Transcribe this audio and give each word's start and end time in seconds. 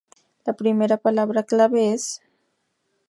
La 0.45 0.53
primera 0.53 0.97
palabra 1.03 1.43
clave 1.43 1.93
es 1.93 2.21
地狱. 2.23 2.27